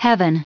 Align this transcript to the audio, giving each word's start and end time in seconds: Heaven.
Heaven. 0.00 0.38